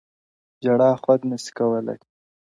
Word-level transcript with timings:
ژړا 0.63 0.91
خــود 1.01 1.21
نــــه 1.29 1.37
ســـــــې 1.43 1.51
كـــــــولاى.! 1.57 1.97